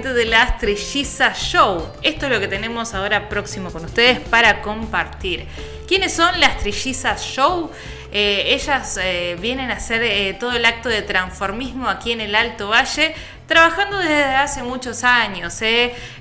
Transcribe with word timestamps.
desde 0.00 0.24
las 0.24 0.58
Trillizas 0.58 1.38
Show. 1.38 1.86
Esto 2.02 2.24
es 2.24 2.32
lo 2.32 2.40
que 2.40 2.48
tenemos 2.48 2.94
ahora 2.94 3.28
próximo 3.28 3.70
con 3.70 3.84
ustedes 3.84 4.20
para 4.20 4.62
compartir. 4.62 5.46
¿Quiénes 5.86 6.14
son 6.14 6.40
las 6.40 6.56
Trillizas 6.58 7.22
Show? 7.22 7.70
Eh, 8.10 8.54
ellas 8.54 8.98
eh, 9.02 9.36
vienen 9.38 9.70
a 9.70 9.74
hacer 9.74 10.02
eh, 10.02 10.34
todo 10.40 10.52
el 10.52 10.64
acto 10.64 10.88
de 10.88 11.02
transformismo 11.02 11.90
aquí 11.90 12.12
en 12.12 12.22
el 12.22 12.34
Alto 12.34 12.68
Valle, 12.68 13.14
trabajando 13.46 13.98
desde 13.98 14.24
hace 14.24 14.62
muchos 14.62 15.04
años. 15.04 15.60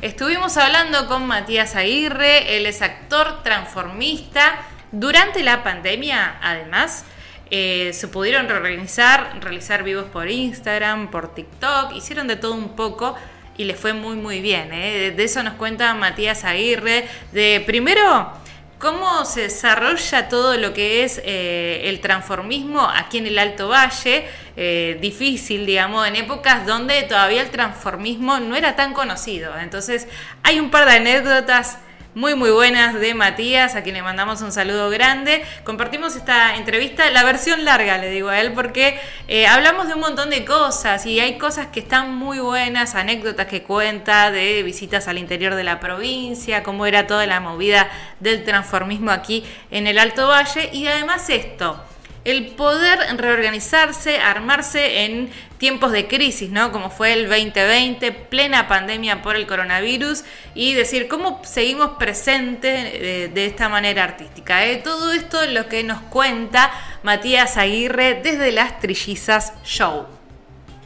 Estuvimos 0.01 0.57
hablando 0.57 1.07
con 1.07 1.25
Matías 1.25 1.77
Aguirre, 1.77 2.57
él 2.57 2.65
es 2.65 2.81
actor 2.81 3.41
transformista. 3.41 4.59
Durante 4.91 5.43
la 5.43 5.63
pandemia, 5.63 6.39
además, 6.41 7.05
se 7.49 8.07
pudieron 8.11 8.49
reorganizar, 8.49 9.39
realizar 9.39 9.83
vivos 9.83 10.05
por 10.11 10.29
Instagram, 10.29 11.09
por 11.09 11.33
TikTok, 11.33 11.95
hicieron 11.95 12.27
de 12.27 12.35
todo 12.35 12.53
un 12.53 12.75
poco 12.75 13.15
y 13.57 13.65
les 13.65 13.77
fue 13.77 13.93
muy 13.93 14.15
muy 14.15 14.41
bien. 14.41 14.69
De 14.69 15.23
eso 15.23 15.43
nos 15.43 15.53
cuenta 15.55 15.93
Matías 15.93 16.43
Aguirre, 16.43 17.05
de 17.31 17.63
primero 17.65 18.41
cómo 18.81 19.25
se 19.25 19.41
desarrolla 19.41 20.27
todo 20.27 20.57
lo 20.57 20.73
que 20.73 21.03
es 21.03 21.21
eh, 21.23 21.83
el 21.85 22.01
transformismo 22.01 22.81
aquí 22.81 23.19
en 23.19 23.27
el 23.27 23.37
Alto 23.37 23.69
Valle, 23.69 24.25
eh, 24.57 24.97
difícil, 24.99 25.67
digamos, 25.67 26.07
en 26.07 26.15
épocas 26.15 26.65
donde 26.65 27.03
todavía 27.03 27.43
el 27.43 27.51
transformismo 27.51 28.39
no 28.39 28.55
era 28.55 28.75
tan 28.75 28.93
conocido. 28.93 29.57
Entonces, 29.59 30.07
hay 30.41 30.59
un 30.59 30.71
par 30.71 30.87
de 30.87 30.95
anécdotas 30.95 31.77
muy 32.13 32.35
muy 32.35 32.51
buenas 32.51 32.99
de 32.99 33.13
Matías, 33.13 33.75
a 33.75 33.83
quien 33.83 33.95
le 33.95 34.01
mandamos 34.01 34.41
un 34.41 34.51
saludo 34.51 34.89
grande. 34.89 35.43
Compartimos 35.63 36.15
esta 36.15 36.55
entrevista, 36.57 37.09
la 37.09 37.23
versión 37.23 37.63
larga 37.63 37.97
le 37.97 38.09
digo 38.09 38.29
a 38.29 38.41
él, 38.41 38.51
porque 38.53 38.99
eh, 39.27 39.47
hablamos 39.47 39.87
de 39.87 39.93
un 39.93 40.01
montón 40.01 40.29
de 40.29 40.43
cosas 40.43 41.05
y 41.05 41.19
hay 41.21 41.37
cosas 41.37 41.67
que 41.67 41.79
están 41.79 42.13
muy 42.13 42.39
buenas, 42.39 42.95
anécdotas 42.95 43.47
que 43.47 43.63
cuenta 43.63 44.29
de 44.29 44.61
visitas 44.63 45.07
al 45.07 45.17
interior 45.17 45.55
de 45.55 45.63
la 45.63 45.79
provincia, 45.79 46.63
cómo 46.63 46.85
era 46.85 47.07
toda 47.07 47.25
la 47.25 47.39
movida 47.39 47.89
del 48.19 48.43
transformismo 48.43 49.11
aquí 49.11 49.45
en 49.69 49.87
el 49.87 49.97
Alto 49.97 50.27
Valle 50.27 50.69
y 50.73 50.87
además 50.87 51.29
esto 51.29 51.81
el 52.23 52.47
poder 52.55 52.99
reorganizarse, 53.17 54.19
armarse 54.19 55.05
en 55.05 55.29
tiempos 55.57 55.91
de 55.91 56.07
crisis, 56.07 56.51
¿no? 56.51 56.71
Como 56.71 56.89
fue 56.89 57.13
el 57.13 57.27
2020, 57.27 58.11
plena 58.11 58.67
pandemia 58.67 59.21
por 59.21 59.35
el 59.35 59.47
coronavirus, 59.47 60.23
y 60.53 60.73
decir 60.73 61.07
cómo 61.07 61.41
seguimos 61.43 61.91
presentes 61.91 63.33
de, 63.33 63.45
esta 63.45 63.69
manera 63.69 64.03
artística. 64.03 64.65
¿eh? 64.65 64.77
Todo 64.83 65.13
esto 65.13 65.41
es 65.41 65.51
lo 65.51 65.67
que 65.67 65.83
nos 65.83 65.99
cuenta 66.01 66.71
Matías 67.03 67.57
Aguirre 67.57 68.21
desde 68.21 68.51
Las 68.51 68.79
Trillizas 68.79 69.59
Show. 69.63 70.05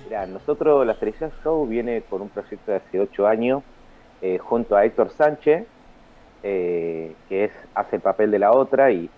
Mira, 0.05 0.25
nosotros 0.25 0.85
Las 0.85 0.99
Trillizas 0.99 1.33
Show 1.43 1.67
viene 1.67 2.01
con 2.09 2.21
un 2.21 2.29
proyecto 2.29 2.71
de 2.71 2.77
hace 2.77 2.99
ocho 2.99 3.27
años 3.27 3.63
eh, 4.21 4.37
junto 4.37 4.75
a 4.75 4.85
Héctor 4.85 5.11
Sánchez, 5.11 5.67
eh, 6.47 7.15
que 7.27 7.45
es, 7.45 7.51
hace 7.73 7.95
el 7.95 8.03
papel 8.03 8.29
de 8.29 8.37
la 8.37 8.51
otra, 8.51 8.91
y, 8.91 9.09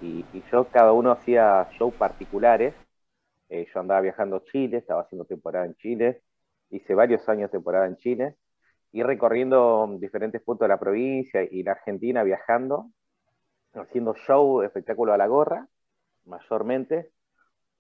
yo, 0.49 0.63
cada 0.69 0.93
uno 0.93 1.11
hacía 1.11 1.67
shows 1.77 1.93
particulares. 1.95 2.73
Eh, 3.49 3.67
yo 3.73 3.81
andaba 3.81 3.99
viajando 3.99 4.38
a 4.38 4.43
Chile, 4.45 4.77
estaba 4.77 5.01
haciendo 5.01 5.25
temporada 5.25 5.66
en 5.66 5.75
Chile, 5.75 6.21
hice 6.69 6.95
varios 6.95 7.27
años 7.27 7.51
temporada 7.51 7.85
en 7.85 7.97
Chile, 7.97 8.35
y 8.93 9.03
recorriendo 9.03 9.89
diferentes 9.99 10.41
puntos 10.41 10.66
de 10.66 10.69
la 10.69 10.79
provincia 10.79 11.43
y 11.43 11.63
la 11.63 11.73
Argentina 11.73 12.23
viajando, 12.23 12.91
haciendo 13.73 14.13
show, 14.13 14.61
espectáculo 14.61 15.11
a 15.11 15.17
la 15.17 15.27
gorra, 15.27 15.67
mayormente. 16.23 17.11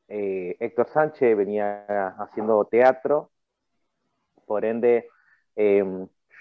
Eh, 0.09 0.57
Héctor 0.59 0.89
Sánchez 0.89 1.37
venía 1.37 2.09
haciendo 2.19 2.65
teatro, 2.65 3.31
por 4.45 4.65
ende, 4.65 5.07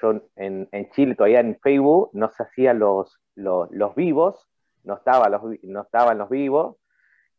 yo 0.01 0.21
en, 0.37 0.69
Chile 0.91 1.15
todavía 1.15 1.41
en 1.41 1.59
Facebook 1.61 2.11
no 2.13 2.31
se 2.31 2.43
hacían 2.43 2.79
los, 2.79 3.19
los, 3.35 3.95
vivos, 3.95 4.49
no, 4.85 4.95
estaba 4.95 5.29
los, 5.29 5.43
no 5.63 5.83
estaban 5.83 6.19
los 6.19 6.29
vivos, 6.29 6.77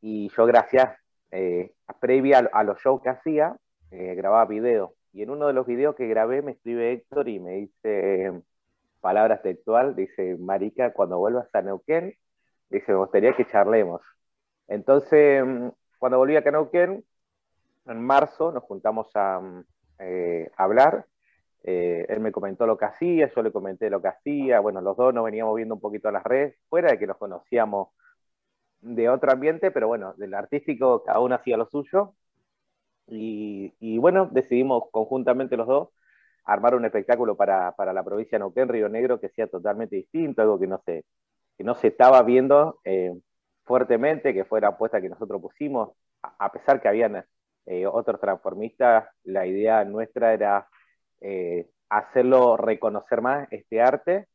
y 0.02 0.30
yo 0.36 0.46
gracias, 0.46 0.98
eh, 1.32 1.74
previa 2.00 2.50
a, 2.52 2.64
los 2.64 2.80
shows 2.80 3.02
que 3.02 3.10
hacía, 3.10 3.58
eh, 3.92 4.16
grababa 4.16 4.46
videos. 4.46 4.92
Y 5.14 5.24
en 5.24 5.30
uno 5.30 5.48
de 5.48 5.54
los 5.54 5.66
videos 5.66 5.96
que 5.96 6.08
grabé 6.08 6.42
me 6.42 6.52
escribe 6.52 6.92
Héctor 6.92 7.28
y 7.28 7.40
me 7.40 7.52
dice 7.52 8.42
palabras 9.02 9.42
textual, 9.42 9.96
dice, 9.96 10.36
Marica, 10.38 10.94
cuando 10.94 11.18
vuelvas 11.18 11.48
a 11.54 11.62
Neuquén, 11.62 12.14
dice, 12.70 12.92
me 12.92 12.98
gustaría 12.98 13.34
que 13.34 13.46
charlemos. 13.46 14.02
Entonces, 14.68 15.44
cuando 15.98 16.18
volví 16.18 16.36
a 16.36 16.42
Neuquén, 16.42 17.04
en 17.86 18.02
marzo 18.02 18.52
nos 18.52 18.64
juntamos 18.64 19.10
a, 19.16 19.42
eh, 20.00 20.52
a 20.58 20.64
hablar 20.64 21.06
eh, 21.70 22.06
él 22.08 22.22
me 22.22 22.32
comentó 22.32 22.66
lo 22.66 22.78
que 22.78 22.86
hacía, 22.86 23.30
yo 23.36 23.44
le 23.44 23.52
comenté 23.52 23.90
lo 23.90 24.02
que 24.02 24.08
hacía, 24.08 24.62
bueno, 24.62 24.80
los 24.80 24.96
dos 24.96 25.14
nos 25.14 25.26
veníamos 25.26 25.54
viendo 25.54 25.76
un 25.76 25.82
poquito 25.82 26.08
a 26.08 26.14
las 26.14 26.24
redes, 26.24 26.56
fuera 26.70 26.92
de 26.92 26.98
que 26.98 27.06
nos 27.08 27.18
conocíamos 27.18 27.90
de 28.80 29.10
otro 29.10 29.34
ambiente, 29.34 29.70
pero 29.72 29.88
bueno, 29.88 30.14
del 30.16 30.34
artístico 30.34 31.04
cada 31.04 31.20
uno 31.20 31.36
hacía 31.36 31.58
lo 31.58 31.66
suyo. 31.68 32.14
Y, 33.08 33.98
bueno, 34.00 34.28
decidimos 34.32 34.86
conjuntamente 34.92 35.58
los 35.58 35.68
dos 35.68 35.90
armar 36.46 36.76
un 36.76 36.86
espectáculo 36.86 37.36
para, 37.36 37.74
la 37.78 38.04
provincia 38.04 38.38
de 38.38 38.40
Neuquén, 38.40 38.70
Río 38.70 38.88
Negro, 38.90 39.20
que 39.20 39.30
sea 39.30 39.48
totalmente 39.48 39.98
distinto, 39.98 40.42
algo 40.42 40.60
que 40.60 40.68
no 40.68 40.82
se, 40.86 41.04
que 41.58 41.64
no 41.66 41.76
se 41.76 41.90
estaba 41.90 42.24
viendo 42.24 42.80
eh, 42.86 43.14
fuertemente, 43.66 44.34
que 44.34 44.46
fue 44.46 44.62
la 44.62 44.70
apuesta 44.70 45.02
que 45.02 45.10
nosotros 45.10 45.42
pusimos, 45.42 45.92
a, 46.22 46.52
pesar 46.52 46.82
que 46.82 46.88
habían 46.88 47.26
eh, 47.66 47.86
otros 47.88 48.22
transformistas, 48.22 49.10
la 49.24 49.46
idea 49.46 49.84
nuestra 49.86 50.34
era 50.34 50.68
eh, 51.22 51.70
hacerlo 51.90 52.58
reconocer 52.58 53.22
más 53.22 53.48
este 53.52 53.82
arte. 53.82 54.28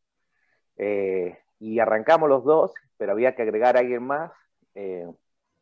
Eh, 0.77 1.39
y 1.59 1.79
arrancamos 1.79 2.29
los 2.29 2.45
dos, 2.45 2.73
pero 2.97 3.13
había 3.13 3.35
que 3.35 3.43
agregar 3.43 3.77
a 3.77 3.81
alguien 3.81 4.03
más. 4.03 4.33
Eh, 4.75 5.07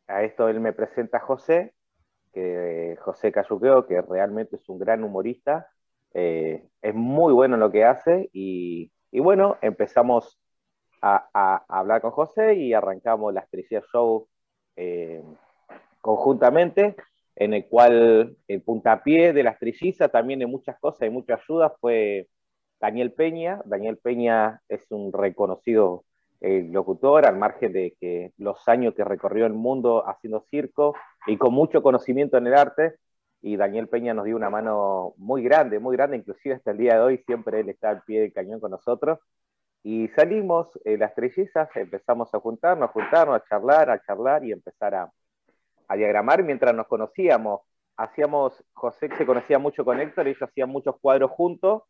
a 0.07 0.23
esto 0.23 0.49
él 0.49 0.59
me 0.59 0.73
presenta 0.73 1.17
a 1.17 1.21
José, 1.21 1.73
que 2.33 2.97
José 3.01 3.31
Cayuqueo, 3.31 3.85
que 3.87 4.01
realmente 4.01 4.55
es 4.55 4.67
un 4.69 4.79
gran 4.79 5.03
humorista, 5.03 5.69
es 6.13 6.93
muy 6.93 7.31
bueno 7.31 7.55
en 7.55 7.61
lo 7.61 7.71
que 7.71 7.85
hace 7.85 8.29
y, 8.33 8.91
bueno, 9.13 9.57
empezamos 9.61 10.37
a, 11.01 11.63
hablar 11.69 12.01
con 12.01 12.11
José 12.11 12.55
y 12.55 12.73
arrancamos 12.73 13.33
la 13.33 13.41
Estrella 13.41 13.81
Show 13.93 14.27
conjuntamente 16.01 16.95
en 17.35 17.53
el 17.53 17.67
cual 17.67 18.37
el 18.47 18.61
puntapié 18.61 19.33
de 19.33 19.43
las 19.43 19.59
trillizas 19.59 20.11
también 20.11 20.39
de 20.39 20.47
muchas 20.47 20.79
cosas 20.79 21.07
y 21.07 21.09
mucha 21.09 21.35
ayuda 21.35 21.73
fue 21.79 22.27
Daniel 22.79 23.13
Peña. 23.13 23.61
Daniel 23.65 23.97
Peña 23.97 24.61
es 24.67 24.85
un 24.91 25.13
reconocido 25.13 26.03
eh, 26.41 26.67
locutor, 26.71 27.25
al 27.27 27.37
margen 27.37 27.71
de 27.73 27.95
que 27.99 28.33
los 28.37 28.67
años 28.67 28.95
que 28.95 29.03
recorrió 29.03 29.45
el 29.45 29.53
mundo 29.53 30.07
haciendo 30.07 30.45
circo 30.49 30.95
y 31.27 31.37
con 31.37 31.53
mucho 31.53 31.83
conocimiento 31.83 32.37
en 32.37 32.47
el 32.47 32.55
arte. 32.55 32.95
Y 33.43 33.57
Daniel 33.57 33.87
Peña 33.87 34.13
nos 34.13 34.25
dio 34.25 34.35
una 34.35 34.49
mano 34.49 35.13
muy 35.17 35.43
grande, 35.43 35.79
muy 35.79 35.95
grande, 35.95 36.17
inclusive 36.17 36.55
hasta 36.55 36.71
el 36.71 36.77
día 36.77 36.95
de 36.95 37.01
hoy 37.01 37.17
siempre 37.25 37.59
él 37.59 37.69
está 37.69 37.89
al 37.89 38.03
pie 38.03 38.21
del 38.21 38.33
cañón 38.33 38.59
con 38.59 38.71
nosotros. 38.71 39.19
Y 39.83 40.09
salimos, 40.09 40.67
eh, 40.85 40.97
las 40.97 41.15
trillizas, 41.15 41.69
empezamos 41.75 42.33
a 42.33 42.39
juntarnos, 42.39 42.89
a 42.89 42.91
juntarnos, 42.91 43.35
a 43.35 43.43
charlar, 43.47 43.89
a 43.89 44.01
charlar 44.03 44.45
y 44.45 44.51
empezar 44.51 44.93
a, 44.95 45.11
a 45.91 45.95
diagramar 45.97 46.41
mientras 46.43 46.73
nos 46.73 46.87
conocíamos. 46.87 47.61
Hacíamos, 47.97 48.63
José 48.73 49.09
se 49.17 49.25
conocía 49.25 49.59
mucho 49.59 49.83
con 49.83 49.99
Héctor, 49.99 50.27
ellos 50.27 50.41
hacían 50.41 50.69
muchos 50.69 50.95
cuadros 51.01 51.31
juntos 51.31 51.83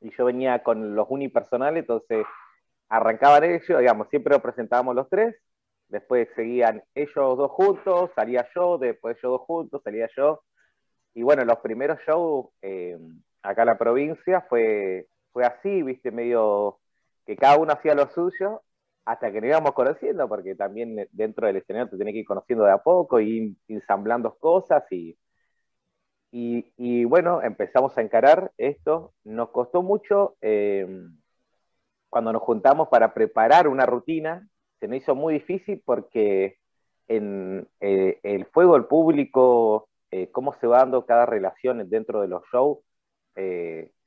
y 0.00 0.10
yo 0.10 0.26
venía 0.26 0.62
con 0.62 0.94
los 0.94 1.06
unipersonales, 1.08 1.80
entonces 1.80 2.26
arrancaban 2.90 3.44
ellos, 3.44 3.78
digamos, 3.78 4.08
siempre 4.10 4.34
lo 4.34 4.42
presentábamos 4.42 4.94
los 4.94 5.08
tres, 5.08 5.34
después 5.88 6.28
seguían 6.36 6.82
ellos 6.94 7.38
dos 7.38 7.50
juntos, 7.50 8.10
salía 8.14 8.46
yo, 8.54 8.76
después 8.76 9.16
ellos 9.16 9.32
dos 9.32 9.40
juntos, 9.40 9.80
salía 9.82 10.06
yo. 10.14 10.42
Y 11.14 11.22
bueno, 11.22 11.46
los 11.46 11.58
primeros 11.60 11.98
shows 12.06 12.48
eh, 12.60 12.98
acá 13.42 13.62
en 13.62 13.68
la 13.68 13.78
provincia 13.78 14.42
fue, 14.50 15.06
fue 15.32 15.46
así, 15.46 15.82
viste, 15.82 16.10
medio 16.10 16.78
que 17.24 17.36
cada 17.36 17.56
uno 17.56 17.72
hacía 17.72 17.94
lo 17.94 18.06
suyo 18.10 18.60
hasta 19.04 19.30
que 19.30 19.40
nos 19.40 19.48
íbamos 19.48 19.72
conociendo, 19.72 20.28
porque 20.28 20.54
también 20.54 21.08
dentro 21.12 21.46
del 21.46 21.56
escenario 21.56 21.90
te 21.90 21.98
tenés 21.98 22.12
que 22.12 22.20
ir 22.20 22.26
conociendo 22.26 22.64
de 22.64 22.72
a 22.72 22.78
poco 22.78 23.20
y 23.20 23.56
ensamblando 23.68 24.34
cosas 24.38 24.84
y, 24.90 25.18
y, 26.36 27.04
bueno, 27.04 27.42
empezamos 27.42 27.96
a 27.96 28.02
encarar 28.02 28.50
esto. 28.58 29.14
Nos 29.22 29.50
costó 29.50 29.82
mucho 29.82 30.36
eh, 30.40 30.86
cuando 32.08 32.32
nos 32.32 32.42
juntamos 32.42 32.88
para 32.88 33.14
preparar 33.14 33.68
una 33.68 33.86
rutina, 33.86 34.48
se 34.80 34.88
nos 34.88 34.98
hizo 34.98 35.14
muy 35.14 35.34
difícil 35.34 35.80
porque 35.84 36.58
en 37.06 37.68
eh, 37.80 38.18
el 38.24 38.46
fuego 38.46 38.74
del 38.74 38.86
público, 38.86 39.88
eh, 40.10 40.28
cómo 40.32 40.54
se 40.54 40.66
va 40.66 40.78
dando 40.78 41.06
cada 41.06 41.26
relación 41.26 41.88
dentro 41.88 42.20
de 42.20 42.28
los 42.28 42.42
shows, 42.52 42.78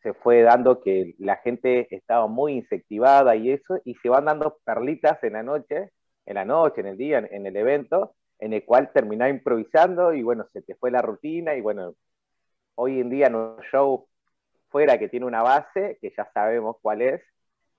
se 0.07 0.13
fue 0.13 0.41
dando 0.41 0.81
que 0.81 1.15
la 1.19 1.35
gente 1.37 1.93
estaba 1.93 2.27
muy 2.27 2.53
insectivada 2.53 3.35
y 3.35 3.51
eso, 3.51 3.81
y 3.83 3.95
se 3.95 4.07
van 4.07 4.23
dando 4.23 4.57
perlitas 4.63 5.21
en 5.21 5.33
la 5.33 5.43
noche, 5.43 5.91
en 6.25 6.35
la 6.35 6.45
noche, 6.45 6.79
en 6.79 6.87
el 6.87 6.97
día, 6.97 7.17
en, 7.29 7.45
el 7.45 7.57
evento, 7.57 8.15
en 8.39 8.53
el 8.53 8.63
cual 8.63 8.89
terminás 8.93 9.31
improvisando 9.31 10.13
y 10.13 10.23
bueno, 10.23 10.47
se 10.53 10.61
te 10.61 10.75
fue 10.75 10.91
la 10.91 11.01
rutina 11.01 11.55
y 11.55 11.61
bueno, 11.61 11.93
hoy 12.75 13.01
en 13.01 13.09
día 13.09 13.29
nuestro 13.29 13.63
show 13.69 14.07
fuera 14.69 14.97
que 14.97 15.09
tiene 15.09 15.25
una 15.25 15.41
base, 15.41 15.97
que 15.99 16.13
ya 16.15 16.29
sabemos 16.33 16.77
cuál 16.81 17.01
es, 17.01 17.21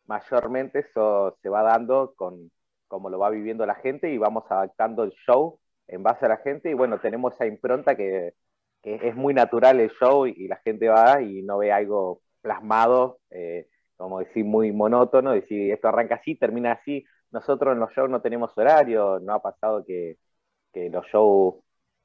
mayormente 0.06 0.80
eso 0.80 1.38
se 1.42 1.48
va 1.48 1.62
dando 1.62 2.12
con 2.14 2.50
como 2.88 3.08
lo 3.08 3.18
va 3.18 3.30
viviendo 3.30 3.64
la 3.64 3.76
gente 3.76 4.10
y 4.10 4.18
vamos 4.18 4.44
adaptando 4.50 5.04
el 5.04 5.12
show 5.26 5.58
en 5.86 6.02
base 6.02 6.26
a 6.26 6.28
la 6.28 6.38
gente 6.38 6.70
y 6.70 6.74
bueno, 6.74 7.00
tenemos 7.00 7.32
esa 7.34 7.46
impronta 7.46 7.96
que, 7.96 8.34
es 8.82 9.16
muy 9.16 9.34
natural 9.34 9.80
el 9.80 9.90
show 9.90 10.26
y, 10.26 10.48
la 10.48 10.56
gente 10.56 10.88
va 10.88 11.20
y 11.22 11.42
no 11.42 11.58
ve 11.58 11.72
algo 11.72 12.22
plasmado, 12.40 13.18
eh, 13.30 13.68
como 13.96 14.20
decir, 14.20 14.44
muy 14.44 14.72
monótono, 14.72 15.32
decir, 15.32 15.72
esto 15.72 15.88
arranca 15.88 16.16
así, 16.16 16.36
termina 16.36 16.72
así. 16.72 17.04
Nosotros 17.30 17.74
en 17.74 17.80
los 17.80 17.92
shows 17.92 18.10
no 18.10 18.22
tenemos 18.22 18.56
horario, 18.56 19.20
no 19.20 19.34
ha 19.34 19.42
pasado 19.42 19.84
que, 19.84 20.18
que 20.72 20.88
los 20.90 21.06
shows 21.06 21.56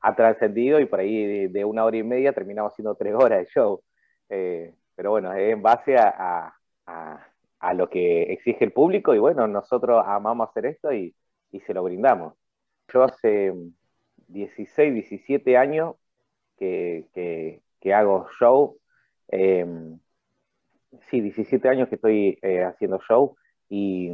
ha 0.01 0.15
trascendido 0.15 0.79
y 0.79 0.85
por 0.85 0.99
ahí 0.99 1.47
de, 1.47 1.65
una 1.65 1.85
hora 1.85 1.97
y 1.97 2.03
media 2.03 2.33
terminamos 2.33 2.73
haciendo 2.73 2.95
tres 2.95 3.13
horas 3.15 3.39
de 3.39 3.45
show. 3.47 3.81
Eh, 4.29 4.75
pero 4.95 5.11
bueno, 5.11 5.33
es 5.33 5.53
en 5.53 5.61
base 5.61 5.97
a, 5.97 6.53
a, 6.85 7.73
lo 7.73 7.89
que 7.89 8.23
exige 8.33 8.65
el 8.65 8.73
público 8.73 9.15
y 9.15 9.19
bueno, 9.19 9.47
nosotros 9.47 10.03
amamos 10.05 10.49
hacer 10.49 10.65
esto 10.65 10.91
y, 10.93 11.15
y 11.51 11.59
se 11.61 11.73
lo 11.73 11.83
brindamos. 11.83 12.33
Yo 12.89 13.03
hace 13.03 13.53
16, 14.27 14.93
17 14.93 15.57
años 15.57 15.95
que, 16.57 17.61
que, 17.79 17.93
hago 17.93 18.27
show. 18.39 18.77
Em, 19.27 19.99
sí, 21.09 21.21
17 21.21 21.67
años 21.69 21.89
que 21.89 21.95
estoy 21.95 22.39
eh, 22.41 22.63
haciendo 22.63 22.99
show 23.07 23.35
y, 23.69 24.11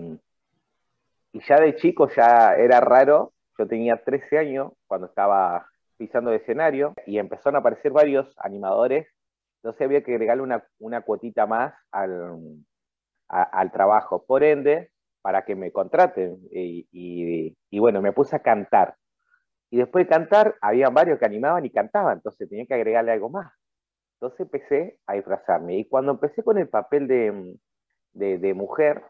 y 1.33 1.41
ya 1.47 1.59
de 1.59 1.75
chico 1.75 2.09
ya 2.15 2.55
era 2.55 2.79
raro. 2.79 3.33
Yo 3.57 3.67
tenía 3.67 4.03
13 4.03 4.37
años 4.37 4.71
cuando 4.87 5.07
estaba 5.07 5.67
pisando 5.97 6.31
el 6.31 6.39
escenario 6.39 6.93
y 7.05 7.17
empezaron 7.19 7.57
a 7.57 7.59
aparecer 7.59 7.91
varios 7.91 8.33
animadores. 8.37 9.07
Entonces 9.57 9.85
había 9.85 10.01
que 10.03 10.13
agregarle 10.13 10.43
una, 10.43 10.63
una 10.79 11.01
cuotita 11.01 11.45
más 11.45 11.73
al, 11.91 12.63
al 13.27 13.71
trabajo. 13.71 14.23
Por 14.25 14.43
ende, 14.43 14.91
para 15.21 15.43
que 15.43 15.55
me 15.55 15.71
contraten. 15.71 16.39
Y, 16.51 16.87
y, 17.69 17.79
bueno, 17.79 18.01
me 18.01 18.13
puse 18.13 18.35
a 18.35 18.39
cantar. 18.39 18.95
Y 19.71 19.77
después 19.77 20.05
de 20.05 20.09
cantar, 20.09 20.55
había 20.61 20.89
varios 20.89 21.19
que 21.19 21.25
animaban 21.25 21.65
y 21.65 21.69
cantaban, 21.69 22.17
entonces 22.17 22.49
tenía 22.49 22.65
que 22.65 22.73
agregarle 22.73 23.11
algo 23.11 23.29
más. 23.29 23.51
Entonces 24.15 24.41
empecé 24.41 24.97
a 25.07 25.13
disfrazarme. 25.13 25.77
Y 25.77 25.85
cuando 25.87 26.11
empecé 26.11 26.43
con 26.43 26.57
el 26.57 26.67
papel 26.67 27.07
de, 27.07 27.57
de, 28.13 28.53
mujer, 28.53 29.03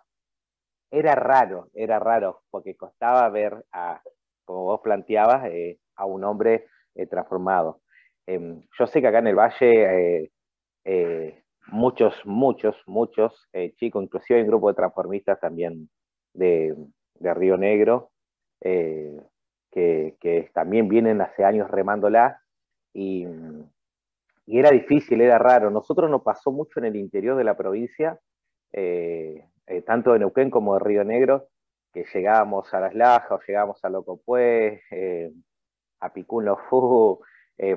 era 0.92 1.16
raro, 1.16 1.70
era 1.74 2.00
raro, 2.00 2.42
porque 2.52 2.76
costaba 2.76 3.28
ver, 3.30 3.66
a, 3.72 4.02
como 4.46 4.66
vos 4.66 4.82
planteabas, 4.84 5.46
eh, 5.46 5.80
a 5.96 6.06
un 6.06 6.24
hombre 6.24 6.68
eh, 6.96 7.08
transformado. 7.08 7.82
Em, 8.28 8.62
yo 8.78 8.86
sé 8.86 9.02
que 9.02 9.08
acá 9.08 9.20
en 9.20 9.28
el 9.28 9.36
Valle 9.36 10.32
eh, 10.86 11.44
muchos, 11.68 12.14
muchos, 12.26 12.76
muchos 12.86 13.48
chicos, 13.78 14.04
inclusive 14.04 14.38
hay 14.40 14.44
un 14.44 14.50
grupo 14.50 14.70
de 14.70 14.76
transformistas 14.76 15.40
también 15.40 15.90
de, 16.34 16.76
de 17.16 17.34
Río 17.34 17.58
Negro, 17.58 18.12
que, 19.72 20.50
también 20.54 20.88
vienen 20.88 21.22
hace 21.22 21.44
años 21.44 21.70
remándola 21.70 22.42
y, 22.94 23.26
y, 24.46 24.60
era 24.60 24.72
difícil, 24.72 25.22
era 25.22 25.38
raro. 25.38 25.70
Nosotros 25.70 26.10
nos 26.10 26.22
pasó 26.24 26.52
mucho 26.52 26.80
en 26.80 26.86
el 26.86 26.96
interior 26.96 27.38
de 27.38 27.44
la 27.44 27.56
provincia, 27.56 28.20
eh, 28.74 29.48
eh, 29.68 29.82
tanto 29.84 30.14
de 30.14 30.20
Neuquén 30.20 30.50
como 30.50 30.74
de 30.74 30.80
Río 30.80 31.04
Negro, 31.04 31.48
que 31.94 32.06
llegábamos 32.14 32.74
a 32.74 32.80
Las 32.80 32.96
Lajas 32.96 33.32
o 33.32 33.40
llegábamos 33.46 33.84
a 33.84 33.90
Locopué, 33.90 34.82
eh, 34.92 35.32
a 36.00 36.14
Picún 36.14 36.46
Lofú, 36.46 37.22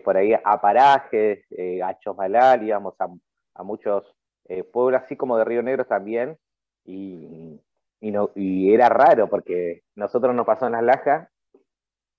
por 0.05 0.17
ahí 0.17 0.33
a 0.33 0.61
Parajes, 0.61 1.45
a 1.83 1.99
Chosmalal, 1.99 2.63
íbamos 2.63 2.95
a, 3.01 3.09
muchos 3.65 4.15
pueblos, 4.73 5.03
así 5.03 5.17
como 5.17 5.37
de 5.37 5.45
Río 5.45 5.61
Negro 5.61 5.85
también, 5.87 6.39
y, 6.85 7.61
y 8.01 8.73
era 8.73 8.89
raro 8.89 9.29
porque 9.29 9.83
nosotros 9.97 10.37
nos 10.37 10.47
pasó 10.47 10.67
en 10.67 10.73
Las 10.73 10.85
Lajas 10.85 11.32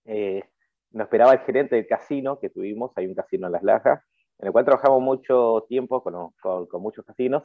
eh, 0.05 0.43
nos 0.91 1.05
esperaba 1.05 1.33
el 1.33 1.39
gerente 1.39 1.75
del 1.75 1.87
casino 1.87 2.39
que 2.39 2.49
tuvimos, 2.49 2.91
hay 2.95 3.07
un 3.07 3.15
casino 3.15 3.47
en 3.47 3.53
Las 3.53 3.63
Lajas, 3.63 4.01
en 4.39 4.47
el 4.47 4.51
cual 4.51 4.65
trabajamos 4.65 5.01
mucho 5.01 5.65
tiempo 5.67 6.03
con, 6.03 6.31
con, 6.41 6.81
muchos 6.81 7.05
casinos, 7.05 7.43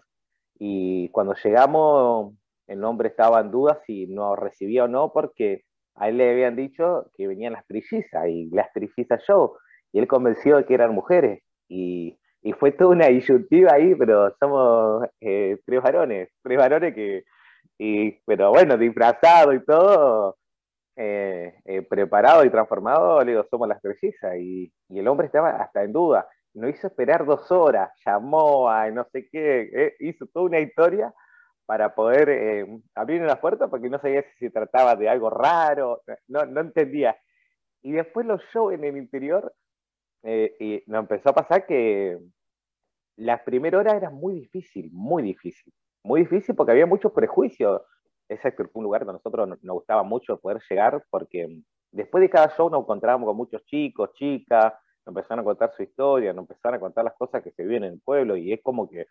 y 0.58 1.08
cuando 1.10 1.34
llegamos 1.34 2.34
el 2.66 2.81
nombre 2.81 3.08
estaba 3.08 3.40
en 3.40 3.50
duda 3.50 3.81
si 3.87 4.06
nos 4.06 4.38
recibía 4.38 4.84
o 4.84 4.88
no, 4.88 5.12
porque 5.12 5.62
a 5.94 6.08
él 6.08 6.19
le 6.19 6.31
habían 6.31 6.56
dicho 6.56 7.10
que 7.14 7.26
venían 7.26 7.55
las 7.55 7.66
trillizas, 7.66 8.28
y 8.28 8.50
las 8.50 8.72
trillizas 8.72 9.22
yo, 9.26 9.56
y 9.93 9.99
él 9.99 10.06
convenció 10.06 10.56
de 10.56 10.66
que 10.66 10.75
eran 10.75 10.94
mujeres, 10.94 11.43
y, 11.69 12.19
y 12.43 12.52
fue 12.52 12.72
toda 12.72 12.90
una 12.90 13.06
disyuntiva 13.06 13.72
ahí, 13.75 13.94
pero 13.94 14.34
somos 14.38 15.06
eh, 15.20 15.58
tres 15.64 15.82
varones, 15.82 16.31
tres 16.43 16.58
varones 16.58 16.94
que, 16.94 17.25
y, 17.78 18.12
pero 18.26 18.50
bueno, 18.50 18.76
disfrazado 18.76 19.52
y 19.54 19.64
todo, 19.64 20.37
eh, 21.00 21.55
eh, 21.65 21.83
preparado 21.83 22.45
y 22.45 22.50
transformado, 22.50 23.23
le 23.23 23.31
digo, 23.31 23.47
somos 23.49 23.69
las 23.69 23.81
trellizas. 23.81 24.35
Y, 24.37 24.73
y, 24.89 24.99
el 24.99 25.06
hombre 25.06 25.27
estaba 25.27 25.50
hasta 25.50 25.85
en 25.85 25.93
duda. 25.93 26.27
Nos 26.55 26.71
hizo 26.71 26.89
esperar 26.89 27.25
dos 27.25 27.53
horas, 27.53 27.93
llamó 28.05 28.69
a 28.69 28.91
no 28.91 29.05
sé 29.12 29.29
qué, 29.31 29.71
eh, 29.73 29.97
hizo 30.00 30.27
toda 30.27 30.47
una 30.47 30.59
historia 30.59 31.15
para 31.67 31.95
poder 31.95 32.67
abrir 32.97 33.23
las 33.23 33.38
puertas 33.38 33.71
porque 33.71 33.88
no 33.88 34.00
sabía 34.00 34.23
si 34.23 34.47
se 34.47 34.50
trataba 34.50 34.97
de 34.97 35.09
algo 35.09 35.31
raro, 35.31 36.02
no, 36.26 36.45
no 36.47 36.62
entendía. 36.62 37.17
Y 37.83 37.93
después 37.93 38.26
los 38.26 38.43
shows 38.52 38.75
en 38.75 38.83
el 38.85 38.97
interior, 38.97 39.55
y 40.25 40.83
nos 40.87 41.02
empezó 41.02 41.31
a 41.31 41.35
pasar 41.35 41.67
que 41.67 42.19
las 43.17 43.43
primeras 43.43 43.81
horas 43.83 43.95
era 43.95 44.11
muy 44.11 44.35
difícil, 44.35 44.90
muy 44.93 45.23
difícil. 45.23 45.73
Muy 46.02 46.23
difícil 46.23 46.57
porque 46.57 46.73
había 46.73 46.87
muchos 46.87 47.12
prejuicios 47.12 47.83
ese 48.28 48.52
fue 48.52 48.68
un 48.75 48.85
lugar 48.85 49.04
donde 49.04 49.14
nosotros 49.14 49.49
nos 49.49 49.75
gustaba 49.75 50.02
mucho 50.02 50.38
poder 50.38 50.61
llegar 50.68 51.04
porque 51.11 51.62
después 51.90 52.20
de 52.20 52.30
cada 52.30 52.54
show 52.56 52.68
nos 52.70 52.82
encontrábamos 52.82 53.26
con 53.26 53.37
muchos 53.37 53.64
chicos, 53.64 54.12
chicas, 54.14 54.75
nos 55.06 55.16
empezaron 55.16 55.40
a 55.40 55.44
contar 55.44 55.73
su 55.75 55.82
historia, 55.82 56.32
nos 56.32 56.42
empezaron 56.42 56.76
a 56.76 56.80
contar 56.80 57.04
las 57.04 57.14
cosas 57.14 57.42
que 57.42 57.50
se 57.52 57.62
viven 57.62 57.85
en 57.85 57.94
el 57.94 58.00
pueblo 58.00 58.37
y 58.37 58.52
es 58.52 58.61
como 58.62 58.88
que, 58.88 59.06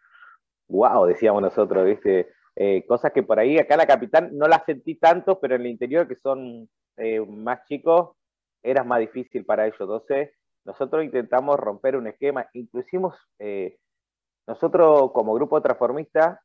wow, 0.68 1.06
decíamos 1.06 1.42
nosotros, 1.42 1.86
¿viste? 1.86 2.30
Eh, 2.56 2.86
cosas 2.88 3.12
que 3.12 3.24
por 3.24 3.40
ahí 3.40 3.58
acá 3.58 3.76
en 3.76 3.80
la 3.80 3.88
capital 3.88 4.30
no 4.36 4.48
las 4.48 4.64
sentí 4.66 4.96
tanto, 4.96 5.40
pero 5.40 5.56
en 5.56 5.62
el 5.62 5.68
interior 5.68 6.08
que 6.08 6.16
son 6.16 6.70
eh, 6.98 7.20
más 7.22 7.64
chicos, 7.66 8.12
era 8.64 8.84
más 8.84 9.00
difícil 9.00 9.46
para 9.46 9.66
ellos. 9.66 9.80
Entonces, 9.80 10.32
nosotros 10.66 11.04
intentamos 11.04 11.58
romper 11.58 11.96
un 11.96 12.08
esquema, 12.08 12.48
inclusimos, 12.54 13.16
eh, 13.40 13.78
nosotros 14.48 15.12
como 15.14 15.34
grupo 15.34 15.62
transformista 15.62 16.42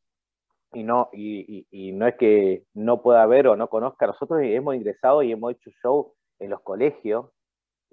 y 0.74 0.82
no, 0.84 1.08
y, 1.12 1.92
no 1.92 2.06
es 2.06 2.14
que 2.16 2.64
no 2.74 3.02
pueda 3.02 3.24
ver 3.26 3.48
o 3.48 3.56
no 3.56 3.68
conozca, 3.68 4.06
nosotros 4.06 4.40
hemos 4.42 4.74
ingresado 4.74 5.22
y 5.22 5.32
hemos 5.32 5.52
hecho 5.52 5.70
show 5.82 6.14
en 6.38 6.50
los 6.50 6.60
colegios, 6.60 7.30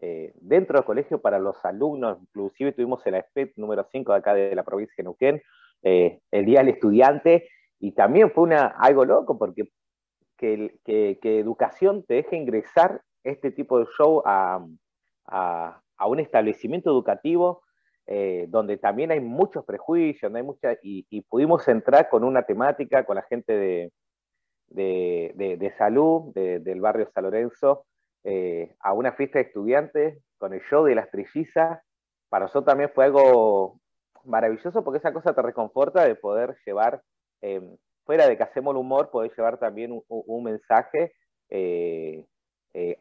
eh, 0.02 0.34
dentro 0.36 0.74
de 0.74 0.80
los 0.80 0.86
colegios 0.86 1.22
para 1.22 1.40
los 1.40 1.64
alumnos, 1.66 2.18
inclusive 2.22 2.72
tuvimos 2.72 3.06
el 3.06 3.16
ASPET 3.16 3.54
número 3.58 3.86
5 3.92 4.12
de 4.12 4.18
acá 4.18 4.34
de 4.34 4.56
la 4.56 4.64
provincia 4.64 4.96
de 4.98 5.04
Neuquén, 5.04 5.42
eh, 5.84 6.20
el 6.32 6.46
Día 6.46 6.60
del 6.60 6.70
Estudiante, 6.70 7.50
y 7.80 7.92
también 7.92 8.32
fue 8.32 8.44
una, 8.44 8.68
algo 8.68 9.06
loco 9.06 9.38
porque 9.38 9.70
que, 10.38 11.20
educación 11.22 12.04
te 12.04 12.16
deje 12.16 12.38
ingresar 12.38 13.02
este 13.24 13.52
tipo 13.52 13.80
de 13.80 13.86
show 13.98 14.22
a, 14.26 14.66
a 15.26 16.08
un 16.08 16.20
establecimiento 16.20 16.90
educativo 16.90 17.62
eh, 18.12 18.48
donde 18.50 18.78
también 18.78 19.12
hay 19.12 19.20
muchos 19.20 19.64
prejuicios, 19.64 20.34
hay 20.34 20.42
mucha, 20.42 20.76
y, 20.82 21.22
pudimos 21.30 21.68
entrar 21.68 22.10
con 22.10 22.24
una 22.24 22.42
temática 22.42 23.06
con 23.06 23.18
la 23.18 23.22
gente 23.22 23.54
de, 23.54 23.92
de, 24.68 25.74
salud 25.78 26.34
del 26.34 26.82
barrio 26.82 27.08
San 27.14 27.26
Lorenzo 27.26 27.86
eh, 28.24 28.76
a 28.80 28.94
una 28.94 29.12
fiesta 29.12 29.38
de 29.38 29.46
estudiantes 29.46 30.24
con 30.40 30.56
el 30.56 30.62
show 30.62 30.86
de 30.86 30.96
las 30.96 31.12
trillizas. 31.12 31.84
Para 32.30 32.46
nosotros 32.46 32.66
también 32.66 32.90
fue 32.96 33.06
algo 33.06 33.80
maravilloso 34.24 34.84
porque 34.84 34.98
esa 34.98 35.14
cosa 35.14 35.36
te 35.36 35.44
reconforta 35.44 36.04
de 36.04 36.16
poder 36.16 36.58
llevar, 36.66 37.04
em, 37.42 37.78
fuera 38.06 38.28
de 38.28 38.38
que 38.38 38.44
hacemos 38.44 38.72
el 38.72 38.78
humor, 38.80 39.12
poder 39.12 39.32
llevar 39.38 39.60
también 39.60 39.92
un, 40.08 40.44
mensaje 40.44 41.14
eh, 41.52 42.26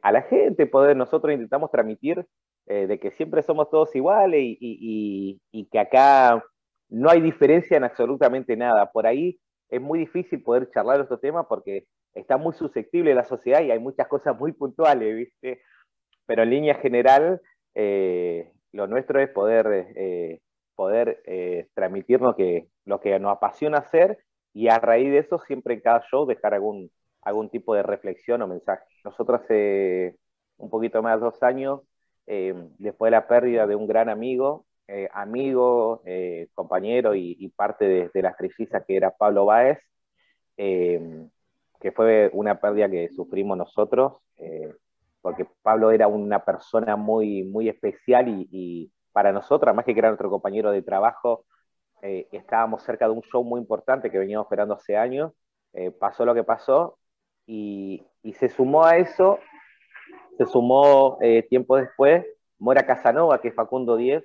a 0.03 0.13
la 0.13 0.21
gente, 0.21 0.67
poder 0.67 0.95
nosotros 0.99 1.33
intentamos 1.33 1.71
transmitir 1.71 2.27
eh, 2.71 2.87
de 2.87 2.99
que 3.01 3.13
siempre 3.13 3.43
somos 3.43 3.71
todos 3.71 3.97
iguales 3.97 4.43
y, 4.43 5.41
que 5.73 5.79
acá 5.79 6.45
no 6.91 7.09
hay 7.09 7.23
diferencia 7.23 7.79
en 7.79 7.85
absolutamente 7.85 8.59
nada. 8.59 8.93
Por 8.93 9.07
ahí 9.07 9.41
es 9.71 9.81
muy 9.81 9.99
difícil 10.01 10.43
poder 10.43 10.69
charlar 10.69 11.01
estos 11.01 11.19
temas 11.19 11.47
porque 11.49 11.87
está 12.13 12.37
muy 12.37 12.53
susceptible 12.53 13.15
la 13.15 13.25
sociedad 13.25 13.63
y 13.63 13.71
hay 13.71 13.79
muchas 13.79 14.07
cosas 14.07 14.39
muy 14.39 14.53
puntuales, 14.53 15.17
¿viste? 15.17 15.63
Pero 16.27 16.43
en 16.43 16.51
línea 16.51 16.75
general, 16.75 17.41
eh, 17.75 18.53
lo 18.73 18.87
nuestro 18.87 19.19
es 19.19 19.31
poder, 19.31 19.95
eh, 19.97 20.41
poder 20.75 21.23
transmitirnos 21.75 22.37
que, 22.37 22.69
lo 22.85 23.01
que 23.01 23.19
nos 23.19 23.33
apasiona 23.33 23.79
hacer 23.79 24.19
y 24.53 24.69
a 24.69 24.79
raíz 24.79 25.11
de 25.11 25.19
eso 25.19 25.39
siempre 25.39 25.73
en 25.73 25.81
cada 25.81 26.03
show 26.11 26.27
dejar 26.27 26.53
algún, 26.53 26.91
algún 27.23 27.49
tipo 27.49 27.75
de 27.75 27.83
reflexión 27.83 28.43
o 28.43 28.47
mensaje. 28.47 28.85
Nosotros 29.05 29.41
hace 29.41 30.17
un 30.59 30.69
poquito 30.69 31.03
más 31.03 31.19
de 31.19 31.25
dos 31.25 31.43
años 31.43 31.81
eh, 32.31 32.55
después 32.77 33.09
de 33.09 33.17
la 33.17 33.27
pérdida 33.27 33.67
de 33.67 33.75
un 33.75 33.87
gran 33.87 34.11
amigo, 34.11 34.67
eh, 34.87 35.09
amigo, 35.15 36.03
eh, 36.05 36.49
compañero 36.55 37.15
y, 37.15 37.49
parte 37.57 37.87
de, 37.87 38.11
de, 38.13 38.23
las 38.23 38.37
trillizas 38.37 38.85
que 38.87 38.97
era 38.97 39.17
Pablo 39.17 39.47
Báez, 39.47 39.79
que 40.55 41.93
fue 41.95 42.29
una 42.35 42.61
pérdida 42.61 42.91
que 42.91 43.09
sufrimos 43.09 43.57
nosotros, 43.57 44.19
porque 45.23 45.47
Pablo 45.63 45.91
era 45.91 46.07
una 46.07 46.45
persona 46.45 46.97
muy, 46.97 47.45
muy 47.45 47.69
especial 47.71 48.27
y, 48.29 48.93
para 49.13 49.33
nosotros, 49.33 49.75
más 49.75 49.87
que 49.87 49.93
era 49.93 50.09
nuestro 50.09 50.29
compañero 50.29 50.71
de 50.71 50.83
trabajo, 50.83 51.47
estábamos 52.03 52.83
cerca 52.83 53.07
de 53.07 53.13
un 53.13 53.23
show 53.23 53.43
muy 53.43 53.61
importante 53.61 54.11
que 54.11 54.19
veníamos 54.19 54.45
esperando 54.45 54.75
hace 54.75 54.99
años, 54.99 55.33
pasó 55.99 56.27
lo 56.27 56.35
que 56.35 56.45
pasó 56.45 56.99
y 57.47 58.05
se 58.35 58.51
sumó 58.51 58.85
a 58.85 58.99
eso 58.99 59.39
se 60.39 60.47
sumó 60.47 61.19
eh, 61.21 61.43
tiempo 61.43 61.77
después 61.77 62.25
Mora 62.59 62.87
Casanova, 62.87 63.41
que 63.41 63.49
es 63.49 63.55
Facundo 63.55 63.97
10, 63.97 64.25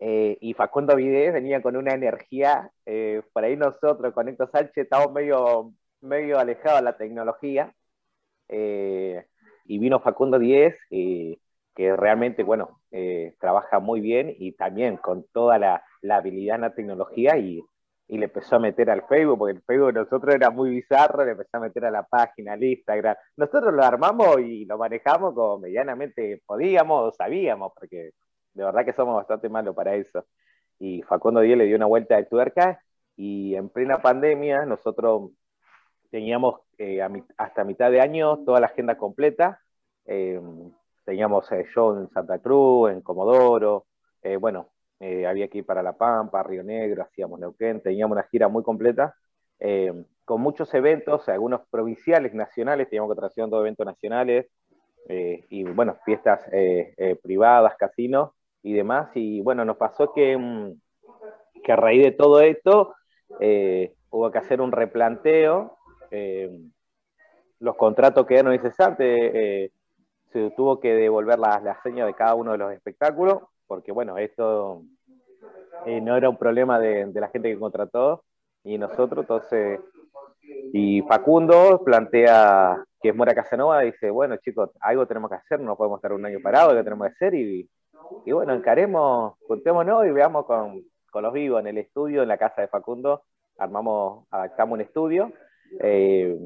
eh, 0.00 0.38
y 0.40 0.54
Facundo 0.54 0.94
Videz 0.94 1.32
venía 1.32 1.60
con 1.62 1.76
una 1.76 1.94
energía, 1.94 2.70
eh, 2.86 3.22
por 3.32 3.42
ahí 3.42 3.56
nosotros 3.56 4.12
con 4.14 4.28
Héctor 4.28 4.50
Sánchez 4.52 4.76
estamos 4.76 5.12
medio, 5.12 5.72
medio 6.00 6.38
alejados 6.38 6.80
de 6.80 6.84
la 6.84 6.96
tecnología, 6.96 7.74
y 8.50 9.78
vino 9.78 10.00
Facundo 10.00 10.38
10, 10.38 10.74
que 10.88 11.96
realmente, 11.96 12.42
bueno, 12.42 12.80
trabaja 13.38 13.78
muy 13.78 14.00
bien 14.00 14.34
y 14.38 14.52
también 14.52 14.96
con 14.96 15.26
toda 15.32 15.58
la, 15.58 15.84
la 16.00 16.16
habilidad 16.16 16.56
en 16.56 16.62
la 16.62 16.74
tecnología 16.74 17.36
y 17.36 17.62
y 18.08 18.16
le 18.18 18.24
empezó 18.24 18.56
a 18.56 18.58
meter 18.58 18.90
al 18.90 19.06
Facebook, 19.06 19.38
porque 19.38 19.56
el 19.56 19.62
Facebook 19.62 19.92
de 19.92 20.00
nosotros 20.00 20.34
era 20.34 20.50
muy 20.50 20.70
bizarro, 20.70 21.24
le 21.24 21.32
empezó 21.32 21.58
a 21.58 21.60
meter 21.60 21.84
a 21.84 21.90
la 21.90 22.04
página, 22.04 22.54
al 22.54 22.64
Instagram. 22.64 23.14
Nosotros 23.36 23.74
lo 23.74 23.84
armamos 23.84 24.40
y 24.40 24.64
lo 24.64 24.78
manejamos 24.78 25.34
como 25.34 25.58
medianamente 25.58 26.42
podíamos 26.46 27.08
o 27.08 27.12
sabíamos, 27.12 27.72
porque 27.74 28.12
de 28.54 28.64
verdad 28.64 28.84
que 28.84 28.94
somos 28.94 29.14
bastante 29.14 29.48
malos 29.50 29.74
para 29.74 29.94
eso. 29.94 30.24
Y 30.78 31.02
Facundo 31.02 31.40
Díaz 31.40 31.58
le 31.58 31.66
dio 31.66 31.76
una 31.76 31.86
vuelta 31.86 32.16
de 32.16 32.24
tuerca 32.24 32.82
y 33.16 33.54
en 33.56 33.68
plena 33.68 34.00
pandemia 34.00 34.64
nosotros 34.64 35.30
teníamos 36.10 36.60
eh, 36.78 37.00
hasta 37.36 37.64
mitad 37.64 37.90
de 37.90 38.00
año 38.00 38.38
toda 38.44 38.60
la 38.60 38.68
agenda 38.68 38.96
completa. 38.96 39.60
Eh, 40.06 40.40
teníamos 41.04 41.50
eh, 41.52 41.66
show 41.74 41.98
en 41.98 42.08
Santa 42.10 42.38
Cruz, 42.38 42.90
en 42.90 43.02
Comodoro, 43.02 43.86
bueno, 44.40 44.68
eh, 45.00 45.26
había 45.26 45.48
que 45.48 45.58
ir 45.58 45.66
para 45.66 45.82
La 45.82 45.96
Pampa, 45.96 46.42
Río 46.42 46.64
Negro, 46.64 47.02
hacíamos 47.02 47.38
Neuquén, 47.38 47.80
teníamos 47.80 48.16
una 48.16 48.24
gira 48.24 48.48
muy 48.48 48.64
completa, 48.64 49.14
eh, 49.60 49.92
con 50.24 50.40
muchos 50.40 50.72
eventos, 50.74 51.28
algunos 51.28 51.60
provinciales, 51.70 52.34
nacionales, 52.34 52.88
teníamos 52.88 53.14
que 53.14 53.20
traer 53.20 53.48
dos 53.48 53.60
eventos 53.60 53.86
nacionales, 53.86 54.46
eh, 55.08 55.44
y 55.50 55.62
bueno, 55.62 55.96
fiestas 56.04 56.44
privadas, 57.22 57.76
casinos 57.76 58.32
y 58.62 58.74
demás, 58.74 59.10
y 59.14 59.40
bueno, 59.40 59.64
nos 59.64 59.76
pasó 59.76 60.12
que, 60.12 60.36
mm, 60.36 60.72
que 61.62 61.72
a 61.72 61.76
raíz 61.76 62.02
de 62.02 62.12
todo 62.12 62.40
esto 62.40 62.94
hubo 64.10 64.30
que 64.30 64.38
hacer 64.38 64.60
un 64.60 64.72
replanteo, 64.72 65.78
los 67.60 67.76
contratos 67.76 68.26
quedaron 68.26 68.52
incesantes, 68.52 69.70
se 70.32 70.50
tuvo 70.56 70.80
que 70.80 70.94
devolver 70.94 71.38
la, 71.38 71.60
la 71.60 71.80
seña 71.82 72.04
de 72.04 72.14
cada 72.14 72.34
uno 72.34 72.52
de 72.52 72.58
los 72.58 72.72
espectáculos, 72.72 73.42
porque 73.68 73.92
bueno, 73.92 74.18
esto 74.18 74.82
eh, 75.86 76.00
no 76.00 76.16
era 76.16 76.28
un 76.28 76.36
problema 76.36 76.80
de, 76.80 77.06
la 77.14 77.28
gente 77.28 77.52
que 77.52 77.58
contrató 77.58 78.24
y 78.64 78.78
nosotros, 78.78 79.24
entonces, 79.24 79.80
y 80.72 81.02
Facundo 81.02 81.82
plantea 81.84 82.82
que 83.00 83.10
es 83.10 83.14
Mora 83.14 83.34
Casanova, 83.34 83.82
dice, 83.82 84.10
bueno 84.10 84.36
chicos, 84.38 84.70
algo 84.80 85.06
tenemos 85.06 85.30
que 85.30 85.36
hacer, 85.36 85.60
no 85.60 85.76
podemos 85.76 85.98
estar 85.98 86.12
un 86.12 86.26
año 86.26 86.40
parado, 86.42 86.70
algo 86.70 86.82
tenemos 86.82 87.06
que 87.06 87.12
hacer 87.12 87.34
y, 87.34 87.68
y 88.24 88.32
bueno, 88.32 88.54
encaremos, 88.54 89.34
juntémonos 89.46 90.06
y 90.06 90.10
veamos 90.10 90.46
con, 90.46 90.82
con, 91.10 91.22
los 91.22 91.32
vivos 91.32 91.60
en 91.60 91.68
el 91.68 91.78
estudio, 91.78 92.22
en 92.22 92.28
la 92.28 92.38
casa 92.38 92.62
de 92.62 92.68
Facundo, 92.68 93.22
armamos, 93.58 94.26
adaptamos 94.30 94.74
un 94.74 94.80
estudio, 94.80 95.32
eh, 95.80 96.36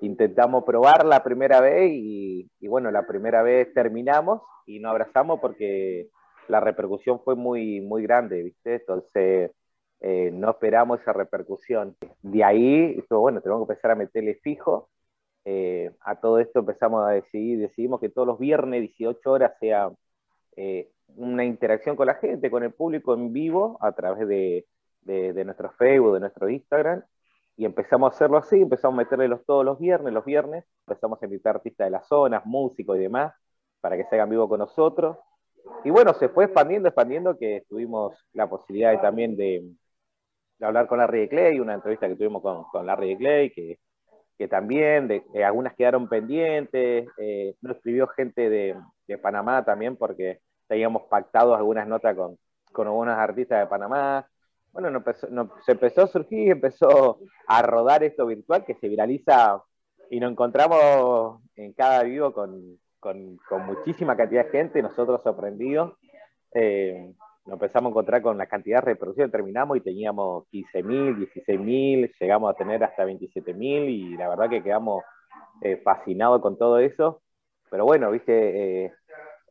intentamos 0.00 0.64
probar 0.64 1.04
la 1.04 1.22
primera 1.22 1.60
vez 1.60 1.90
y, 1.92 2.50
y, 2.58 2.68
bueno, 2.68 2.90
la 2.90 3.06
primera 3.06 3.42
vez 3.42 3.72
terminamos 3.72 4.42
y 4.66 4.80
nos 4.80 4.90
abrazamos 4.90 5.40
porque 5.40 6.08
la 6.48 6.60
repercusión 6.60 7.20
fue 7.20 7.34
muy, 7.36 7.80
muy 7.80 8.02
grande, 8.02 8.42
¿viste? 8.42 8.76
Entonces, 8.76 9.52
eh, 10.00 10.30
no 10.32 10.50
esperamos 10.50 11.00
esa 11.00 11.12
repercusión. 11.12 11.96
De 12.22 12.44
ahí, 12.44 13.02
bueno, 13.10 13.40
tenemos 13.40 13.66
que 13.66 13.72
empezar 13.72 13.92
a 13.92 13.94
meterle 13.94 14.34
fijo. 14.36 14.90
Eh, 15.44 15.92
a 16.00 16.16
todo 16.20 16.38
esto 16.40 16.60
empezamos 16.60 17.06
a 17.06 17.10
decidir, 17.12 17.60
decidimos 17.60 18.00
que 18.00 18.08
todos 18.08 18.26
los 18.26 18.38
viernes, 18.38 18.80
18 18.82 19.30
horas, 19.30 19.52
sea 19.60 19.90
eh, 20.56 20.90
una 21.16 21.44
interacción 21.44 21.96
con 21.96 22.06
la 22.06 22.14
gente, 22.16 22.50
con 22.50 22.62
el 22.64 22.72
público 22.72 23.14
en 23.14 23.32
vivo, 23.32 23.78
a 23.80 23.92
través 23.92 24.26
de, 24.28 24.66
de, 25.02 25.44
nuestro 25.44 25.70
Facebook, 25.72 26.14
de 26.14 26.20
nuestro 26.20 26.48
Instagram. 26.48 27.02
Y 27.56 27.64
empezamos 27.64 28.12
a 28.12 28.16
hacerlo 28.16 28.38
así, 28.38 28.60
empezamos 28.60 28.98
a 28.98 29.02
meterle 29.04 29.28
los, 29.28 29.44
todos 29.46 29.64
los 29.64 29.78
viernes, 29.78 30.12
los 30.12 30.24
viernes, 30.24 30.64
empezamos 30.86 31.22
a 31.22 31.26
invitar 31.26 31.56
artistas 31.56 31.86
de 31.86 31.90
las 31.90 32.06
zonas, 32.08 32.44
músicos 32.44 32.96
y 32.98 33.00
demás, 33.00 33.34
para 33.80 33.96
que 33.96 34.04
se 34.04 34.16
hagan 34.16 34.30
vivo 34.30 34.48
con 34.48 34.58
nosotros 34.60 35.16
y 35.84 35.90
bueno, 35.90 36.14
se 36.14 36.28
fue 36.28 36.44
expandiendo, 36.44 36.88
expandiendo, 36.88 37.36
que 37.36 37.64
tuvimos 37.68 38.16
la 38.32 38.48
posibilidad 38.48 39.00
también 39.00 39.36
de, 39.36 39.64
hablar 40.60 40.86
con 40.86 40.98
Larry 40.98 41.20
de 41.20 41.28
Clay, 41.28 41.60
una 41.60 41.74
entrevista 41.74 42.08
que 42.08 42.16
tuvimos 42.16 42.42
con, 42.42 42.64
con 42.64 42.86
Larry 42.86 43.10
de 43.10 43.16
Clay, 43.18 43.50
que, 43.50 43.78
que 44.38 44.48
también, 44.48 45.08
de, 45.08 45.44
algunas 45.44 45.74
quedaron 45.74 46.08
pendientes, 46.08 47.08
eh, 47.18 47.54
nos 47.60 47.76
escribió 47.76 48.06
gente 48.08 48.48
de, 48.50 48.76
de, 49.06 49.18
Panamá 49.18 49.64
también, 49.64 49.96
porque 49.96 50.40
teníamos 50.66 51.04
pactado 51.04 51.54
algunas 51.54 51.86
notas 51.86 52.16
con, 52.16 52.38
con 52.72 52.86
algunos 52.86 53.16
artistas 53.16 53.60
de 53.60 53.66
Panamá. 53.66 54.26
Bueno, 54.72 55.02
se 55.64 55.72
empezó 55.72 56.02
a 56.02 56.06
surgir, 56.06 56.50
empezó 56.52 57.20
a 57.46 57.62
rodar 57.62 58.02
esto 58.02 58.26
virtual 58.26 58.64
que 58.64 58.74
se 58.74 58.88
viraliza 58.88 59.62
y 60.10 60.20
nos 60.20 60.32
encontramos 60.32 61.40
en 61.56 61.72
cada 61.72 62.02
vivo 62.02 62.32
con, 62.32 62.78
con, 63.48 63.66
muchísima 63.66 64.16
cantidad 64.16 64.44
de 64.44 64.50
gente, 64.50 64.82
nosotros 64.82 65.22
sorprendidos. 65.22 65.92
Eh, 66.52 67.12
nos 67.44 67.54
empezamos 67.54 67.90
a 67.90 67.90
encontrar 67.90 68.22
con 68.22 68.36
la 68.36 68.46
cantidad 68.46 68.78
de 68.78 68.86
reproducción, 68.86 69.30
terminamos 69.30 69.76
y 69.76 69.80
teníamos 69.80 70.44
15.000, 70.50 71.30
16.000, 71.32 72.12
llegamos 72.18 72.50
a 72.50 72.56
tener 72.56 72.82
hasta 72.82 73.04
27.000 73.04 73.88
y 73.88 74.16
la 74.16 74.28
verdad 74.28 74.50
que 74.50 74.62
quedamos 74.62 75.04
eh, 75.60 75.76
fascinados 75.76 76.42
con 76.42 76.58
todo 76.58 76.78
eso. 76.78 77.22
Pero 77.70 77.84
bueno, 77.84 78.10
viste, 78.10 78.92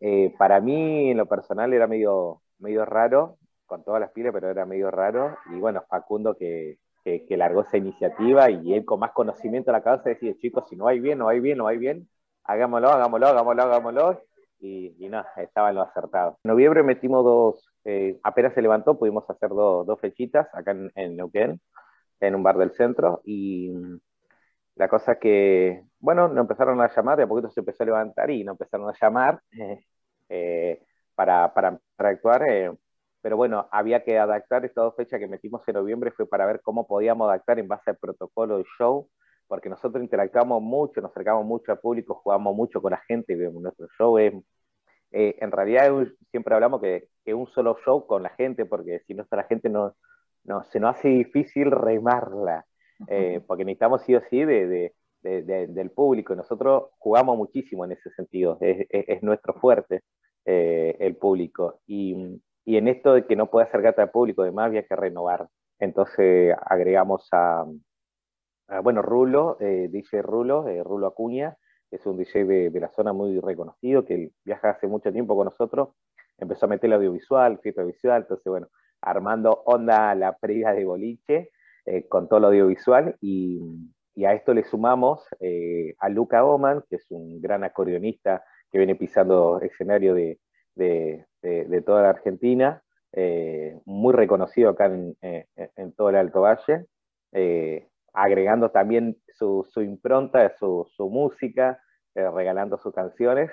eh, 0.02 0.34
para 0.38 0.60
mí 0.60 1.12
en 1.12 1.18
lo 1.18 1.26
personal 1.26 1.72
era 1.72 1.88
medio, 1.88 2.42
medio 2.60 2.84
raro, 2.84 3.38
con 3.66 3.84
todas 3.84 4.02
las 4.02 4.12
pilas, 4.12 4.34
pero 4.34 4.50
era 4.50 4.66
medio 4.66 4.92
raro. 4.92 5.38
Y 5.54 5.60
bueno, 5.60 5.84
Facundo 5.90 6.36
que, 6.36 6.80
que, 7.06 7.26
que 7.26 7.38
largó 7.38 7.62
esa 7.62 7.78
iniciativa 7.78 8.50
y 8.50 8.74
él 8.74 8.84
con 8.84 9.00
más 9.00 9.12
conocimiento 9.12 9.72
a 9.72 9.74
la 9.74 9.84
cabeza 9.84 10.10
decía, 10.10 10.36
chicos, 10.38 10.66
si 10.70 10.76
no 10.76 10.88
hay 10.88 11.00
bien, 11.00 11.20
no 11.20 11.30
hay 11.30 11.40
bien, 11.40 11.58
no 11.58 11.68
hay 11.68 11.78
bien, 11.78 12.10
hagámoslo, 12.46 12.90
hagámoslo, 12.90 13.28
hagámoslo, 13.28 13.64
hagámoslo. 13.64 14.22
Y, 14.60 14.96
y 15.00 15.10
no, 15.10 15.24
estaba 15.38 15.70
en 15.70 15.76
lo 15.76 15.82
acertado. 15.84 16.40
En 16.44 16.50
noviembre 16.50 16.84
metimos 16.84 17.24
dos, 17.24 17.70
eh, 17.84 18.20
apenas 18.24 18.54
se 18.54 18.62
levantó, 18.62 18.98
pudimos 18.98 19.30
hacer 19.30 19.50
dos, 19.50 19.86
dos 19.86 20.00
fechitas 20.00 20.48
acá 20.54 20.72
en, 20.72 20.92
en, 20.96 21.18
Neuquén, 21.18 21.62
en 22.22 22.36
un 22.36 22.44
bar 22.44 22.58
del 22.58 22.72
centro. 22.72 23.22
Y 23.26 23.72
la 24.76 24.88
cosa 24.88 25.14
es 25.14 25.20
que, 25.20 25.84
bueno, 26.00 26.28
nos 26.28 26.40
empezaron 26.40 26.82
a 26.82 26.94
llamar, 26.94 27.18
de 27.18 27.24
a 27.24 27.28
poquito 27.28 27.50
se 27.50 27.60
empezó 27.62 27.84
a 27.84 27.88
levantar 27.88 28.30
y 28.32 28.44
nos 28.44 28.54
empezaron 28.54 28.90
a 28.90 28.94
llamar 29.00 29.42
eh, 30.30 30.82
para, 31.16 31.54
para, 31.54 31.80
para, 31.96 32.10
actuar. 32.10 32.44
Eh, 32.50 32.72
pero 33.22 33.38
bueno, 33.38 33.68
había 33.72 34.04
que 34.04 34.18
adaptar 34.20 34.66
estas 34.66 34.84
dos 34.86 34.96
fechas 34.96 35.20
que 35.20 35.28
metimos 35.28 35.62
en 35.68 35.76
noviembre, 35.76 36.12
fue 36.12 36.28
para 36.28 36.46
ver 36.46 36.62
cómo 36.62 36.88
podíamos 36.88 37.28
adaptar 37.28 37.60
en 37.60 37.68
base 37.68 37.90
al 37.92 37.98
protocolo 37.98 38.58
del 38.58 38.66
show 38.78 39.10
porque 39.48 39.70
nosotros 39.70 40.04
interactuamos 40.04 40.62
mucho, 40.62 41.02
nos 41.02 41.12
acercamos 41.12 41.46
mucho 41.46 41.72
al 41.72 41.80
público, 41.80 42.16
jugamos 42.16 42.56
mucho 42.56 42.82
con 42.82 42.92
la 42.92 43.02
gente, 43.08 43.36
nuestro 43.36 43.88
show 43.98 44.18
es, 44.18 44.34
eh, 45.12 45.36
en 45.40 45.52
realidad 45.52 45.92
siempre 46.32 46.56
hablamos 46.56 46.82
que 46.82 47.08
es 47.24 47.34
un 47.34 47.48
solo 47.48 47.78
show 47.86 48.06
con 48.06 48.24
la 48.24 48.30
gente, 48.30 48.66
porque 48.66 49.02
si 49.08 49.14
no 49.14 49.24
está 49.24 49.38
la 49.38 49.44
gente 49.44 49.70
no, 49.70 49.96
no, 50.44 50.64
se 50.64 50.80
nos 50.80 50.96
hace 50.98 51.10
difícil 51.10 51.72
remarla, 51.72 52.66
eh, 53.08 53.42
porque 53.46 53.66
necesitamos 53.66 54.02
sí 54.04 54.16
o 54.16 54.22
sí 54.30 54.44
de, 54.44 54.94
de, 55.22 55.68
del 55.68 55.92
público, 55.92 56.36
nosotros 56.36 56.90
jugamos 56.98 57.38
muchísimo 57.38 57.86
en 57.86 57.94
ese 57.94 58.10
sentido, 58.12 58.58
es, 58.62 58.88
es, 58.90 59.24
nuestro 59.24 59.54
fuerte 59.54 60.02
eh, 60.46 60.96
el 61.00 61.16
público, 61.16 61.82
y, 61.88 62.40
y, 62.64 62.78
en 62.78 62.88
esto 62.88 63.14
de 63.14 63.26
que 63.26 63.36
no 63.36 63.50
puede 63.50 63.68
acercarte 63.68 64.02
al 64.02 64.12
público, 64.12 64.44
además 64.44 64.68
había 64.68 64.84
que 64.84 64.96
renovar, 64.96 65.48
entonces 65.80 66.56
agregamos 66.62 67.28
a 67.32 67.66
Ah, 68.68 68.80
bueno, 68.80 69.02
Rulo, 69.04 69.58
eh, 69.60 69.90
DJ 69.92 70.24
Rulo, 70.24 70.68
eh, 70.68 70.84
Rulo 70.84 71.08
Acuña, 71.08 71.56
es 71.92 72.04
un 72.08 72.18
DJ 72.18 72.46
de, 72.72 72.80
la 72.80 72.90
zona 72.90 73.14
muy 73.14 73.40
reconocido, 73.40 74.04
que 74.06 74.32
viaja 74.44 74.72
hace 74.72 74.88
mucho 74.88 75.12
tiempo 75.14 75.36
con 75.36 75.46
nosotros, 75.46 75.90
empezó 76.40 76.66
a 76.66 76.70
meter 76.70 76.88
el 76.88 76.94
audiovisual, 76.94 77.60
fiesta 77.60 77.84
visual, 77.84 78.24
entonces 78.24 78.46
bueno, 78.46 78.68
armando 79.02 79.62
onda 79.66 80.16
la 80.16 80.36
previa 80.38 80.74
de 80.74 80.84
boliche 80.84 81.52
eh, 81.86 82.08
con 82.08 82.28
todo 82.28 82.40
el 82.40 82.46
audiovisual 82.46 83.16
y, 83.22 83.62
a 84.26 84.34
esto 84.34 84.54
le 84.54 84.64
sumamos 84.64 85.28
a 86.00 86.10
Luca 86.10 86.46
Oman, 86.46 86.84
que 86.90 86.96
es 86.96 87.06
un 87.12 87.42
gran 87.42 87.66
acordeonista 87.66 88.46
que 88.72 88.78
viene 88.78 88.96
pisando 88.96 89.60
escenario 89.60 90.16
de, 90.16 90.40
toda 91.86 92.04
la 92.04 92.10
Argentina, 92.12 92.82
muy 93.84 94.14
reconocido 94.14 94.70
acá 94.70 94.86
en, 94.86 95.92
todo 95.98 96.10
el 96.12 96.16
Alto 96.16 96.42
Valle, 96.42 96.86
agregando 98.16 98.72
también 98.72 99.18
su, 99.34 99.66
impronta, 99.78 100.56
su, 100.58 100.88
su 100.96 101.10
música, 101.10 101.80
regalando 102.14 102.78
sus 102.78 102.94
canciones. 102.94 103.52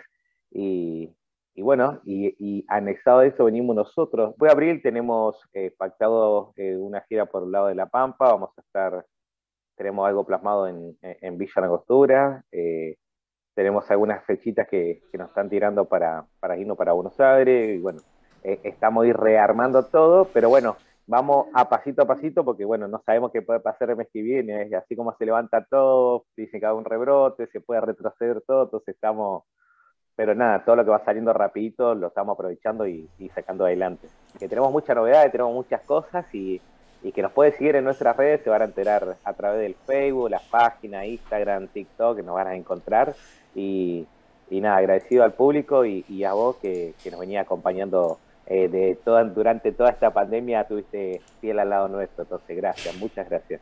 Y, 0.50 1.14
y 1.54 1.62
bueno, 1.62 2.00
y, 2.04 2.64
anexado 2.68 3.20
a 3.20 3.26
eso 3.26 3.44
venimos 3.44 3.76
nosotros. 3.76 4.34
Fue 4.38 4.50
abril 4.50 4.80
tenemos 4.82 5.36
eh, 5.52 5.74
pactado 5.76 6.52
eh, 6.56 6.76
una 6.76 7.02
gira 7.02 7.26
por 7.26 7.44
el 7.44 7.52
lado 7.52 7.66
de 7.66 7.74
La 7.74 7.86
Pampa, 7.86 8.32
vamos 8.32 8.50
a 8.56 8.60
estar, 8.62 9.04
tenemos 9.76 10.06
algo 10.06 10.24
plasmado 10.24 10.66
en, 10.66 10.96
en 11.02 11.38
Villa 11.38 11.52
Angostura, 11.56 12.44
eh, 12.50 12.96
tenemos 13.54 13.90
algunas 13.90 14.24
fechitas 14.24 14.66
que, 14.66 15.02
que, 15.10 15.18
nos 15.18 15.28
están 15.28 15.50
tirando 15.50 15.84
para, 15.84 16.24
para 16.40 16.56
irnos 16.56 16.76
para 16.76 16.92
Buenos 16.92 17.20
Aires, 17.20 17.76
y 17.76 17.82
bueno, 17.82 18.00
estamos 18.42 19.06
ir 19.06 19.16
rearmando 19.16 19.84
todo, 19.84 20.24
pero 20.32 20.48
bueno, 20.48 20.76
vamos 21.06 21.46
a 21.54 21.68
pasito 21.68 22.02
a 22.02 22.06
pasito 22.06 22.44
porque 22.44 22.64
bueno, 22.64 22.88
no 22.88 23.02
sabemos 23.04 23.32
qué 23.32 23.42
puede 23.42 23.60
pasar 23.60 23.90
el 23.90 23.96
mes 23.96 24.08
que 24.12 24.22
viene, 24.22 24.70
así 24.76 24.96
como 24.96 25.14
se 25.16 25.26
levanta 25.26 25.64
todo, 25.68 26.26
dice 26.36 26.60
que 26.60 26.66
haga 26.66 26.74
un 26.74 26.84
rebrote, 26.84 27.46
se 27.48 27.60
puede 27.60 27.80
retroceder 27.80 28.42
todo, 28.46 28.64
entonces 28.64 28.94
estamos 28.94 29.44
pero 30.14 30.34
nada, 30.34 30.64
todo 30.64 30.76
lo 30.76 30.84
que 30.84 30.90
va 30.90 31.04
saliendo 31.04 31.32
rapidito 31.32 31.94
lo 31.94 32.08
estamos 32.08 32.34
aprovechando 32.34 32.86
y, 32.86 33.08
sacando 33.34 33.64
adelante. 33.64 34.08
Que 34.38 34.48
tenemos 34.48 34.70
muchas 34.70 34.94
novedades, 34.94 35.32
tenemos 35.32 35.54
muchas 35.54 35.80
cosas 35.82 36.26
y, 36.34 36.60
que 37.14 37.22
nos 37.22 37.32
puede 37.32 37.52
seguir 37.52 37.74
en 37.74 37.84
nuestras 37.84 38.16
redes, 38.16 38.42
se 38.44 38.50
van 38.50 38.62
a 38.62 38.66
enterar 38.66 39.16
a 39.24 39.32
través 39.32 39.60
del 39.60 39.74
Facebook, 39.74 40.30
las 40.30 40.42
páginas, 40.44 41.06
Instagram, 41.06 41.66
TikTok, 41.68 42.16
que 42.16 42.22
nos 42.22 42.34
van 42.34 42.46
a 42.46 42.54
encontrar. 42.54 43.14
Y, 43.54 44.06
nada, 44.50 44.76
agradecido 44.76 45.24
al 45.24 45.32
público 45.32 45.84
y, 45.84 46.24
a 46.24 46.34
vos 46.34 46.56
que, 46.56 46.94
nos 47.10 47.18
venía 47.18 47.40
acompañando 47.40 48.18
eh, 48.46 48.68
de 48.68 48.98
toda, 49.04 49.24
durante 49.24 49.72
toda 49.72 49.90
esta 49.90 50.12
pandemia, 50.12 50.64
tuviste 50.64 51.20
fiel 51.40 51.58
al 51.58 51.70
lado 51.70 51.88
nuestro. 51.88 52.24
Entonces, 52.24 52.56
gracias, 52.56 52.94
muchas 52.96 53.28
gracias. 53.28 53.60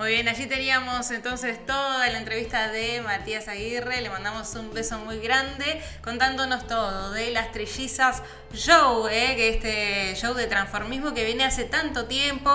Muy 0.00 0.12
bien, 0.12 0.28
allí 0.28 0.46
teníamos 0.46 1.10
entonces 1.10 1.58
toda 1.66 2.08
la 2.08 2.16
entrevista 2.16 2.72
de 2.72 3.02
Matías 3.02 3.48
Aguirre. 3.48 4.00
Le 4.00 4.08
mandamos 4.08 4.54
un 4.54 4.72
beso 4.72 4.98
muy 5.00 5.18
grande 5.18 5.78
contándonos 6.02 6.66
todo 6.66 7.12
de 7.12 7.30
las 7.32 7.52
trillizas 7.52 8.22
Show, 8.54 9.08
eh, 9.08 9.34
que 9.36 9.48
este 9.50 10.14
show 10.14 10.32
de 10.32 10.46
transformismo 10.46 11.12
que 11.12 11.26
viene 11.26 11.44
hace 11.44 11.64
tanto 11.64 12.06
tiempo. 12.06 12.50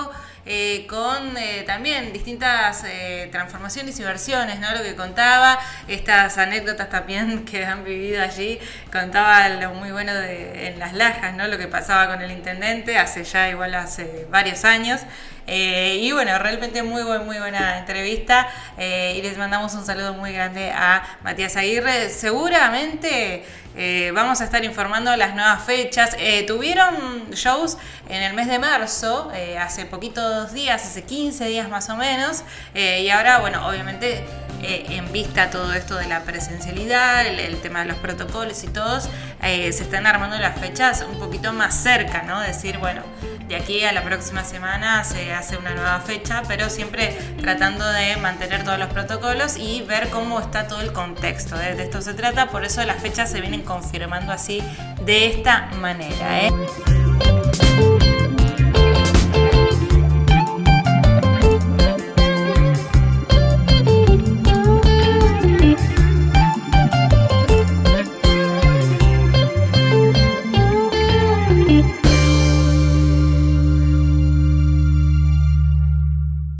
Eh, 0.48 0.86
con 0.88 1.36
eh, 1.36 1.64
también 1.66 2.12
distintas 2.12 2.84
transformaciones 3.32 3.98
y 3.98 4.04
versiones, 4.04 4.60
¿no? 4.60 4.72
Lo 4.72 4.82
que 4.82 4.94
contaba, 4.94 5.58
estas 5.88 6.38
anécdotas 6.38 6.88
también 6.88 7.44
que 7.50 7.64
han 7.64 7.84
vivido 7.84 8.22
allí, 8.22 8.58
contaba 8.92 9.48
lo 9.48 9.74
muy 9.74 9.90
bueno 9.90 10.14
de, 10.14 10.68
en 10.68 10.78
las 10.78 10.92
lajas, 10.92 11.34
¿no? 11.34 11.48
Lo 11.48 11.58
que 11.58 11.66
pasaba 11.66 12.06
con 12.08 12.22
el 12.22 12.30
intendente 12.30 12.96
hace 12.96 13.24
ya 13.24 13.48
igual 13.48 13.74
hace 13.74 14.26
varios 14.30 14.64
años. 14.64 15.00
Eh, 15.46 15.98
y 16.02 16.10
bueno, 16.12 16.36
realmente 16.38 16.82
muy, 16.82 17.04
muy 17.04 17.38
buena 17.38 17.78
entrevista 17.78 18.48
eh, 18.76 19.14
y 19.16 19.22
les 19.22 19.38
mandamos 19.38 19.74
un 19.74 19.86
saludo 19.86 20.12
muy 20.14 20.32
grande 20.32 20.72
a 20.72 21.18
Matías 21.22 21.56
Aguirre. 21.56 22.10
Seguramente 22.10 23.44
eh, 23.76 24.10
vamos 24.14 24.40
a 24.40 24.44
estar 24.44 24.64
informando 24.64 25.14
las 25.16 25.34
nuevas 25.34 25.64
fechas. 25.64 26.16
tuvieron 26.46 27.30
shows 27.32 27.78
en 28.08 28.22
el 28.22 28.34
mes 28.34 28.48
de 28.48 28.58
marzo, 28.58 29.30
hace 29.60 29.86
poquitos 29.86 30.52
días, 30.52 30.84
hace 30.84 31.04
15 31.04 31.46
días 31.46 31.68
más 31.68 31.88
o 31.90 31.96
menos, 31.96 32.42
y 32.74 33.08
ahora, 33.10 33.38
bueno, 33.38 33.66
obviamente... 33.66 34.45
en 34.62 35.12
vista 35.12 35.50
todo 35.50 35.72
esto 35.72 35.96
de 35.96 36.06
la 36.06 36.22
presencialidad, 36.22 37.26
el, 37.26 37.56
tema 37.58 37.80
de 37.80 37.86
los 37.86 37.96
protocolos 37.98 38.62
y 38.64 38.68
todos, 38.68 39.08
se 39.40 39.68
están 39.68 40.06
armando 40.06 40.38
las 40.38 40.58
fechas 40.58 41.04
un 41.08 41.18
poquito 41.18 41.52
más 41.52 41.74
cerca, 41.74 42.22
¿no? 42.22 42.40
Decir, 42.40 42.78
bueno, 42.78 43.02
de 43.48 43.56
aquí 43.56 43.84
a 43.84 43.92
la 43.92 44.02
próxima 44.02 44.44
semana 44.44 45.04
se 45.04 45.32
hace 45.32 45.56
una 45.56 45.74
nueva 45.74 46.00
fecha, 46.00 46.42
pero 46.48 46.68
siempre 46.68 47.16
tratando 47.40 47.86
de 47.86 48.16
mantener 48.16 48.64
todos 48.64 48.78
los 48.78 48.88
protocolos 48.88 49.56
y 49.56 49.82
ver 49.82 50.08
cómo 50.10 50.40
está 50.40 50.66
todo 50.66 50.80
el 50.80 50.92
contexto. 50.92 51.60
¿eh? 51.60 51.74
De 51.74 51.84
esto 51.84 52.02
se 52.02 52.14
trata, 52.14 52.50
por 52.50 52.64
eso 52.64 52.84
las 52.84 53.00
fechas 53.00 53.30
se 53.30 53.40
vienen 53.40 53.62
confirmando 53.62 54.32
así 54.32 54.62
de 55.04 55.26
esta 55.28 55.68
manera. 55.80 56.46
¿eh? 56.46 56.95